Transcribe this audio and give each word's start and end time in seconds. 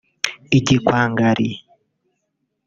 igikwangari 0.57 1.49